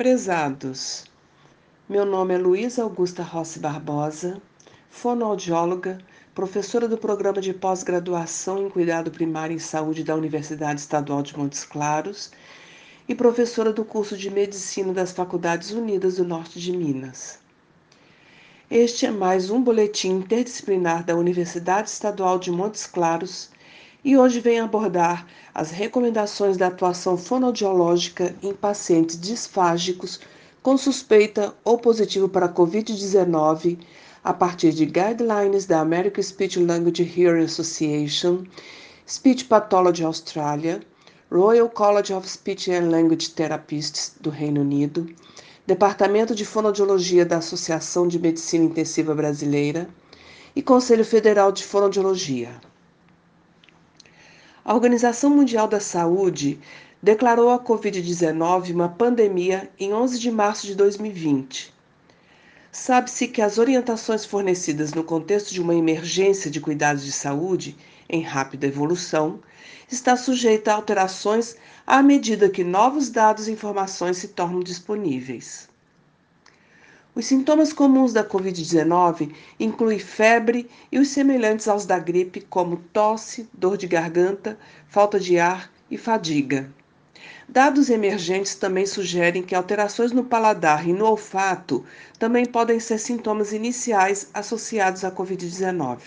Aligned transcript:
Prezados, 0.00 1.04
meu 1.86 2.06
nome 2.06 2.32
é 2.32 2.38
Luísa 2.38 2.82
Augusta 2.82 3.22
Rossi 3.22 3.58
Barbosa, 3.58 4.40
fonoaudióloga, 4.88 5.98
professora 6.34 6.88
do 6.88 6.96
programa 6.96 7.38
de 7.38 7.52
pós-graduação 7.52 8.64
em 8.64 8.70
Cuidado 8.70 9.10
Primário 9.10 9.54
em 9.54 9.58
Saúde 9.58 10.02
da 10.02 10.16
Universidade 10.16 10.80
Estadual 10.80 11.22
de 11.22 11.36
Montes 11.36 11.66
Claros 11.66 12.30
e 13.06 13.14
professora 13.14 13.74
do 13.74 13.84
curso 13.84 14.16
de 14.16 14.30
Medicina 14.30 14.94
das 14.94 15.12
Faculdades 15.12 15.70
Unidas 15.70 16.16
do 16.16 16.24
Norte 16.24 16.58
de 16.58 16.72
Minas. 16.74 17.38
Este 18.70 19.04
é 19.04 19.10
mais 19.10 19.50
um 19.50 19.62
boletim 19.62 20.12
interdisciplinar 20.12 21.04
da 21.04 21.14
Universidade 21.14 21.90
Estadual 21.90 22.38
de 22.38 22.50
Montes 22.50 22.86
Claros 22.86 23.50
e 24.04 24.16
hoje 24.16 24.40
vem 24.40 24.60
abordar 24.60 25.26
as 25.54 25.70
recomendações 25.70 26.56
da 26.56 26.68
atuação 26.68 27.16
fonoaudiológica 27.16 28.34
em 28.42 28.54
pacientes 28.54 29.20
disfágicos 29.20 30.20
com 30.62 30.76
suspeita 30.76 31.54
ou 31.64 31.78
positivo 31.78 32.28
para 32.28 32.48
COVID-19 32.48 33.78
a 34.22 34.32
partir 34.32 34.72
de 34.72 34.84
guidelines 34.84 35.66
da 35.66 35.80
American 35.80 36.22
Speech 36.22 36.58
Language 36.58 37.02
Hearing 37.02 37.44
Association, 37.44 38.44
Speech 39.08 39.46
Pathology 39.46 40.04
Australia, 40.04 40.80
Royal 41.30 41.68
College 41.68 42.12
of 42.12 42.28
Speech 42.28 42.70
and 42.70 42.90
Language 42.90 43.30
Therapists 43.30 44.14
do 44.20 44.30
Reino 44.30 44.60
Unido, 44.60 45.06
Departamento 45.66 46.34
de 46.34 46.44
Fonoaudiologia 46.44 47.24
da 47.24 47.38
Associação 47.38 48.08
de 48.08 48.18
Medicina 48.18 48.64
Intensiva 48.64 49.14
Brasileira 49.14 49.88
e 50.54 50.60
Conselho 50.60 51.04
Federal 51.04 51.52
de 51.52 51.64
Fonoaudiologia. 51.64 52.50
A 54.62 54.74
Organização 54.74 55.30
Mundial 55.30 55.66
da 55.66 55.80
Saúde 55.80 56.60
declarou 57.02 57.48
a 57.48 57.58
Covid-19 57.58 58.74
uma 58.74 58.90
pandemia 58.90 59.70
em 59.78 59.94
11 59.94 60.18
de 60.18 60.30
março 60.30 60.66
de 60.66 60.74
2020. 60.74 61.72
Sabe-se 62.70 63.26
que 63.26 63.40
as 63.40 63.56
orientações 63.56 64.26
fornecidas 64.26 64.92
no 64.92 65.02
contexto 65.02 65.54
de 65.54 65.62
uma 65.62 65.74
emergência 65.74 66.50
de 66.50 66.60
cuidados 66.60 67.02
de 67.02 67.10
saúde 67.10 67.74
em 68.06 68.20
rápida 68.20 68.66
evolução 68.66 69.40
está 69.90 70.14
sujeita 70.14 70.72
a 70.72 70.74
alterações 70.74 71.56
à 71.86 72.02
medida 72.02 72.50
que 72.50 72.62
novos 72.62 73.08
dados 73.08 73.48
e 73.48 73.52
informações 73.52 74.18
se 74.18 74.28
tornam 74.28 74.60
disponíveis. 74.60 75.69
Os 77.12 77.26
sintomas 77.26 77.72
comuns 77.72 78.12
da 78.12 78.24
Covid-19 78.24 79.32
incluem 79.58 79.98
febre 79.98 80.70
e 80.92 80.98
os 80.98 81.08
semelhantes 81.08 81.66
aos 81.66 81.84
da 81.84 81.98
gripe, 81.98 82.40
como 82.40 82.76
tosse, 82.92 83.48
dor 83.52 83.76
de 83.76 83.88
garganta, 83.88 84.56
falta 84.88 85.18
de 85.18 85.36
ar 85.36 85.72
e 85.90 85.98
fadiga. 85.98 86.70
Dados 87.48 87.90
emergentes 87.90 88.54
também 88.54 88.86
sugerem 88.86 89.42
que 89.42 89.56
alterações 89.56 90.12
no 90.12 90.22
paladar 90.22 90.88
e 90.88 90.92
no 90.92 91.04
olfato 91.04 91.84
também 92.16 92.46
podem 92.46 92.78
ser 92.78 92.98
sintomas 92.98 93.52
iniciais 93.52 94.28
associados 94.32 95.04
à 95.04 95.10
Covid-19. 95.10 95.98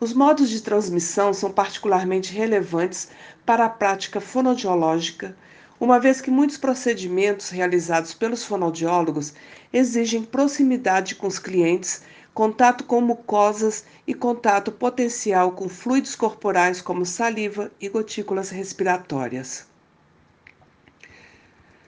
Os 0.00 0.14
modos 0.14 0.48
de 0.48 0.62
transmissão 0.62 1.34
são 1.34 1.52
particularmente 1.52 2.32
relevantes 2.32 3.10
para 3.44 3.66
a 3.66 3.68
prática 3.68 4.22
fonoaudiológica, 4.22 5.36
uma 5.80 5.98
vez 5.98 6.20
que 6.20 6.30
muitos 6.30 6.58
procedimentos 6.58 7.48
realizados 7.48 8.12
pelos 8.12 8.44
fonoaudiólogos 8.44 9.32
exigem 9.72 10.22
proximidade 10.22 11.14
com 11.14 11.26
os 11.26 11.38
clientes, 11.38 12.02
contato 12.34 12.84
com 12.84 13.00
mucosas 13.00 13.86
e 14.06 14.12
contato 14.12 14.70
potencial 14.70 15.52
com 15.52 15.70
fluidos 15.70 16.14
corporais 16.14 16.82
como 16.82 17.06
saliva 17.06 17.72
e 17.80 17.88
gotículas 17.88 18.50
respiratórias. 18.50 19.66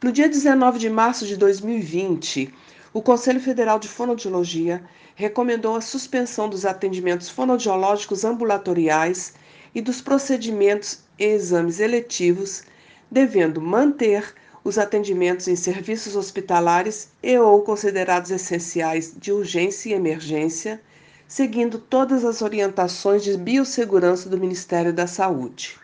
No 0.00 0.12
dia 0.12 0.28
19 0.28 0.78
de 0.78 0.88
março 0.88 1.26
de 1.26 1.36
2020, 1.36 2.54
o 2.92 3.02
Conselho 3.02 3.40
Federal 3.40 3.80
de 3.80 3.88
Fonoaudiologia 3.88 4.84
recomendou 5.16 5.74
a 5.74 5.80
suspensão 5.80 6.48
dos 6.48 6.64
atendimentos 6.64 7.28
fonoaudiológicos 7.28 8.24
ambulatoriais 8.24 9.34
e 9.74 9.80
dos 9.80 10.00
procedimentos 10.00 11.00
e 11.18 11.24
exames 11.24 11.80
eletivos 11.80 12.62
devendo 13.10 13.60
manter 13.60 14.34
os 14.62 14.78
atendimentos 14.78 15.48
em 15.48 15.56
serviços 15.56 16.14
hospitalares 16.14 17.10
e 17.22 17.38
ou 17.38 17.62
considerados 17.62 18.30
essenciais 18.30 19.14
de 19.16 19.32
urgência 19.32 19.90
e 19.90 19.92
emergência, 19.94 20.80
seguindo 21.26 21.78
todas 21.78 22.24
as 22.24 22.42
orientações 22.42 23.24
de 23.24 23.36
biossegurança 23.36 24.28
do 24.28 24.38
Ministério 24.38 24.92
da 24.92 25.06
Saúde. 25.06 25.78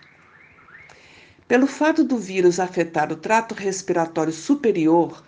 Pelo 1.48 1.66
fato 1.66 2.02
do 2.02 2.18
vírus 2.18 2.58
afetar 2.58 3.12
o 3.12 3.16
trato 3.16 3.54
respiratório 3.54 4.32
superior, 4.32 5.22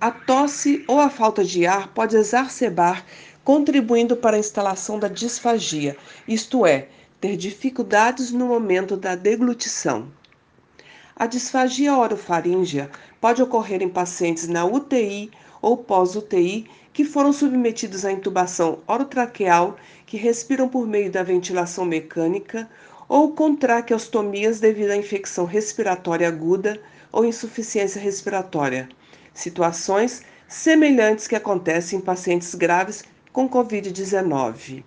a 0.00 0.10
tosse 0.10 0.84
ou 0.88 1.00
a 1.00 1.10
falta 1.10 1.44
de 1.44 1.66
ar 1.66 1.88
pode 1.88 2.16
exacerbar, 2.16 3.04
contribuindo 3.44 4.16
para 4.16 4.36
a 4.36 4.40
instalação 4.40 4.98
da 4.98 5.08
disfagia, 5.08 5.96
isto 6.26 6.64
é, 6.64 6.88
ter 7.20 7.36
dificuldades 7.36 8.30
no 8.30 8.46
momento 8.46 8.96
da 8.96 9.14
deglutição. 9.14 10.08
A 11.20 11.26
disfagia 11.26 11.96
orofaríngea 11.96 12.88
pode 13.20 13.42
ocorrer 13.42 13.82
em 13.82 13.88
pacientes 13.88 14.46
na 14.46 14.64
UTI 14.64 15.32
ou 15.60 15.76
pós-UTI 15.76 16.70
que 16.92 17.04
foram 17.04 17.32
submetidos 17.32 18.04
à 18.04 18.12
intubação 18.12 18.78
orotraqueal, 18.86 19.76
que 20.06 20.16
respiram 20.16 20.68
por 20.68 20.86
meio 20.86 21.10
da 21.10 21.24
ventilação 21.24 21.84
mecânica, 21.84 22.70
ou 23.08 23.32
com 23.32 23.56
traqueostomias 23.56 24.60
devido 24.60 24.92
à 24.92 24.96
infecção 24.96 25.44
respiratória 25.44 26.28
aguda 26.28 26.80
ou 27.10 27.24
insuficiência 27.24 28.00
respiratória, 28.00 28.88
situações 29.34 30.22
semelhantes 30.46 31.26
que 31.26 31.34
acontecem 31.34 31.98
em 31.98 32.02
pacientes 32.02 32.54
graves 32.54 33.02
com 33.32 33.50
Covid-19. 33.50 34.84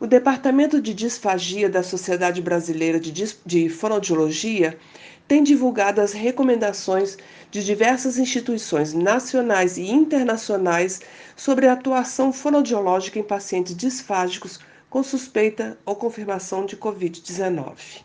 O 0.00 0.06
Departamento 0.06 0.80
de 0.80 0.94
Disfagia 0.94 1.68
da 1.68 1.82
Sociedade 1.82 2.40
Brasileira 2.40 3.00
de, 3.00 3.10
Dis 3.10 3.36
de 3.44 3.68
Fonoaudiologia 3.68 4.78
tem 5.26 5.42
divulgado 5.42 6.00
as 6.00 6.12
recomendações 6.12 7.18
de 7.50 7.64
diversas 7.64 8.16
instituições 8.16 8.92
nacionais 8.92 9.76
e 9.76 9.90
internacionais 9.90 11.00
sobre 11.34 11.66
a 11.66 11.72
atuação 11.72 12.32
fonoaudiológica 12.32 13.18
em 13.18 13.24
pacientes 13.24 13.76
disfágicos 13.76 14.60
com 14.88 15.02
suspeita 15.02 15.76
ou 15.84 15.96
confirmação 15.96 16.64
de 16.64 16.76
Covid-19. 16.76 18.04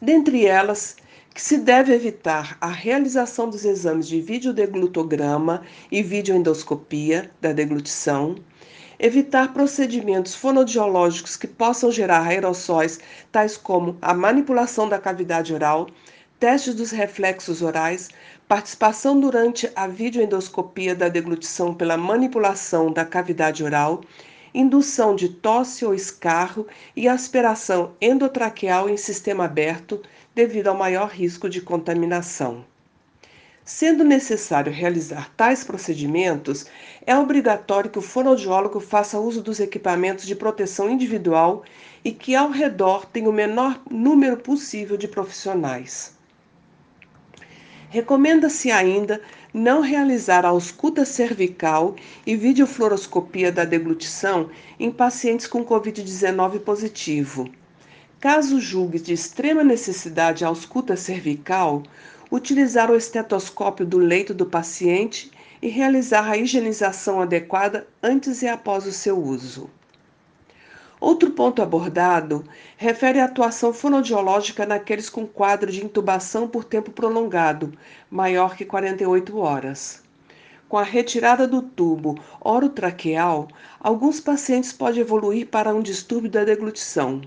Dentre 0.00 0.44
elas, 0.44 0.94
que 1.32 1.40
se 1.40 1.56
deve 1.56 1.94
evitar 1.94 2.58
a 2.60 2.68
realização 2.68 3.48
dos 3.48 3.64
exames 3.64 4.06
de 4.06 4.20
videodeglutograma 4.20 5.62
e 5.90 6.02
videoendoscopia 6.02 7.30
da 7.40 7.54
deglutição, 7.54 8.36
evitar 9.02 9.52
procedimentos 9.52 10.32
fonodiológicos 10.32 11.36
que 11.36 11.48
possam 11.48 11.90
gerar 11.90 12.24
aerossóis, 12.24 13.00
tais 13.32 13.56
como 13.56 13.98
a 14.00 14.14
manipulação 14.14 14.88
da 14.88 14.96
cavidade 14.96 15.52
oral, 15.52 15.88
testes 16.38 16.72
dos 16.72 16.92
reflexos 16.92 17.62
orais, 17.62 18.10
participação 18.46 19.18
durante 19.18 19.68
a 19.74 19.88
videoendoscopia 19.88 20.94
da 20.94 21.08
deglutição 21.08 21.74
pela 21.74 21.96
manipulação 21.96 22.92
da 22.92 23.04
cavidade 23.04 23.64
oral, 23.64 24.02
indução 24.54 25.16
de 25.16 25.28
tosse 25.28 25.84
ou 25.84 25.92
escarro 25.92 26.68
e 26.94 27.08
aspiração 27.08 27.96
endotraqueal 28.00 28.88
em 28.88 28.96
sistema 28.96 29.46
aberto 29.46 30.00
devido 30.32 30.68
ao 30.68 30.76
maior 30.76 31.08
risco 31.08 31.48
de 31.48 31.60
contaminação. 31.60 32.64
Sendo 33.64 34.02
necessário 34.02 34.72
realizar 34.72 35.30
tais 35.36 35.62
procedimentos, 35.62 36.66
é 37.06 37.16
obrigatório 37.16 37.90
que 37.90 37.98
o 37.98 38.02
fonoaudiólogo 38.02 38.80
faça 38.80 39.20
uso 39.20 39.40
dos 39.40 39.60
equipamentos 39.60 40.26
de 40.26 40.34
proteção 40.34 40.90
individual 40.90 41.62
e 42.04 42.10
que 42.10 42.34
ao 42.34 42.50
redor 42.50 43.06
tenha 43.06 43.30
o 43.30 43.32
menor 43.32 43.80
número 43.88 44.36
possível 44.36 44.96
de 44.96 45.06
profissionais. 45.06 46.12
Recomenda-se 47.88 48.70
ainda 48.72 49.20
não 49.54 49.80
realizar 49.80 50.44
ausculta 50.44 51.04
cervical 51.04 51.94
e 52.26 52.34
videofluoroscopia 52.34 53.52
da 53.52 53.64
deglutição 53.64 54.50
em 54.80 54.90
pacientes 54.90 55.46
com 55.46 55.64
Covid-19 55.64 56.60
positivo. 56.60 57.48
Caso 58.18 58.60
julgue 58.60 58.98
de 58.98 59.12
extrema 59.12 59.62
necessidade 59.62 60.44
a 60.44 60.48
ausculta 60.48 60.96
cervical, 60.96 61.82
utilizar 62.32 62.90
o 62.90 62.96
estetoscópio 62.96 63.84
do 63.84 63.98
leito 63.98 64.32
do 64.32 64.46
paciente 64.46 65.30
e 65.60 65.68
realizar 65.68 66.30
a 66.30 66.38
higienização 66.38 67.20
adequada 67.20 67.86
antes 68.02 68.40
e 68.40 68.48
após 68.48 68.86
o 68.86 68.92
seu 68.92 69.22
uso. 69.22 69.68
Outro 70.98 71.32
ponto 71.32 71.60
abordado 71.60 72.42
refere 72.78 73.20
à 73.20 73.26
atuação 73.26 73.70
fonoaudiológica 73.74 74.64
naqueles 74.64 75.10
com 75.10 75.26
quadro 75.26 75.70
de 75.70 75.84
intubação 75.84 76.48
por 76.48 76.64
tempo 76.64 76.90
prolongado, 76.90 77.74
maior 78.10 78.56
que 78.56 78.64
48 78.64 79.36
horas. 79.36 80.02
Com 80.70 80.78
a 80.78 80.82
retirada 80.82 81.46
do 81.46 81.60
tubo 81.60 82.18
orotraqueal, 82.40 83.46
alguns 83.78 84.20
pacientes 84.20 84.72
podem 84.72 85.02
evoluir 85.02 85.48
para 85.48 85.74
um 85.74 85.82
distúrbio 85.82 86.30
da 86.30 86.44
deglutição. 86.44 87.20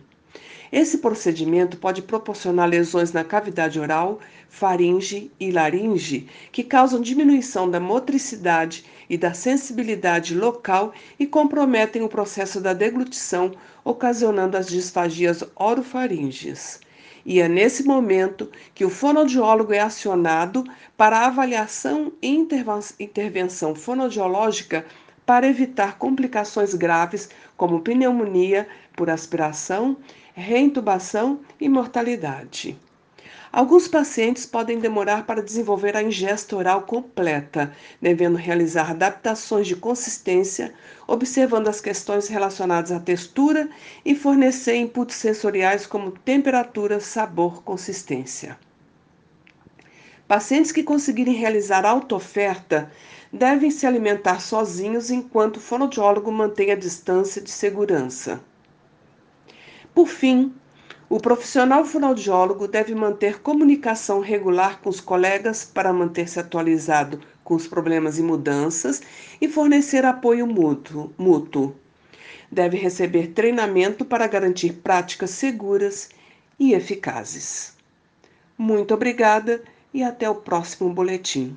Esse 0.72 0.98
procedimento 0.98 1.78
pode 1.78 2.02
proporcionar 2.02 2.68
lesões 2.68 3.12
na 3.12 3.24
cavidade 3.24 3.80
oral, 3.80 4.20
faringe 4.50 5.32
e 5.40 5.52
laringe, 5.52 6.28
que 6.52 6.64
causam 6.64 7.02
diminuição 7.02 7.70
da 7.70 7.80
motricidade 7.80 8.86
e 9.10 9.18
da 9.18 9.34
sensibilidade 9.34 10.34
local 10.34 10.94
e 11.20 11.28
comprometem 11.28 12.02
o 12.02 12.10
processo 12.10 12.60
da 12.60 12.74
deglutição, 12.74 13.52
ocasionando 13.84 14.58
as 14.58 14.68
disfagias 14.68 15.44
orofaríngeas. 15.56 16.80
E 17.26 17.40
é 17.42 17.48
nesse 17.48 17.84
momento 17.84 18.52
que 18.74 18.86
o 18.86 18.90
fonoaudiólogo 18.90 19.74
é 19.74 19.80
acionado 19.80 20.64
para 20.96 21.26
avaliação 21.26 22.14
e 22.22 22.30
intervenção 23.00 23.74
fonoaudiológica 23.74 24.86
para 25.26 25.48
evitar 25.48 25.98
complicações 25.98 26.76
graves 26.76 27.30
como 27.58 27.82
pneumonia 27.82 28.68
por 28.96 29.10
aspiração, 29.10 29.98
reintubação 30.36 31.40
e 31.62 31.70
mortalidade. 31.70 32.78
Alguns 33.54 33.88
pacientes 33.88 34.46
podem 34.46 34.80
demorar 34.80 35.26
para 35.26 35.42
desenvolver 35.42 35.96
a 35.96 36.04
ingesta 36.04 36.58
oral 36.58 36.82
completa, 36.82 37.74
devendo 38.02 38.36
realizar 38.36 38.92
adaptações 38.92 39.66
de 39.66 39.78
consistência, 39.78 40.74
observando 41.08 41.70
as 41.70 41.80
questões 41.80 42.28
relacionadas 42.28 42.92
à 42.92 43.00
textura 43.00 43.70
e 44.04 44.14
fornecer 44.14 44.76
inputs 44.76 45.16
sensoriais 45.16 45.86
como 45.86 46.12
temperatura, 46.12 47.00
sabor, 47.00 47.64
consistência. 47.64 48.60
Pacientes 50.28 50.74
que 50.74 50.84
conseguirem 50.84 51.36
realizar 51.36 51.86
autooferta 51.86 52.92
devem 53.32 53.72
se 53.72 53.88
alimentar 53.88 54.42
sozinhos 54.42 55.10
enquanto 55.10 55.58
o 55.58 55.62
fonoaudiólogo 55.62 56.30
mantém 56.30 56.72
a 56.72 56.76
distância 56.76 57.42
de 57.42 57.52
segurança. 57.52 58.42
Por 59.96 60.08
fim, 60.08 60.54
o 61.08 61.22
profissional 61.22 61.86
fonoaudiólogo 61.86 62.68
deve 62.68 62.94
manter 62.94 63.40
comunicação 63.40 64.20
regular 64.20 64.82
com 64.82 64.90
os 64.90 65.00
colegas 65.00 65.64
para 65.64 65.94
manter-se 65.94 66.38
atualizado 66.38 67.22
com 67.46 67.56
os 67.56 67.66
problemas 67.66 68.20
e 68.20 68.22
mudanças 68.22 69.02
e 69.40 69.48
fornecer 69.48 70.04
apoio 70.04 70.46
mútuo. 70.46 71.14
mútuo. 71.18 71.74
Deve 72.52 72.76
receber 72.76 73.28
treinamento 73.28 74.04
para 74.04 74.28
garantir 74.28 74.74
práticas 74.74 75.30
seguras 75.30 76.10
e 76.60 76.74
eficazes. 76.74 77.74
Muito 78.58 78.94
obrigada 78.94 79.64
e 79.94 80.04
até 80.04 80.30
o 80.30 80.36
próximo 80.36 80.94
boletim. 80.94 81.56